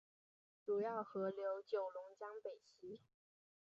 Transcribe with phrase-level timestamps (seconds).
[0.65, 2.99] 主要河流九龙江北溪。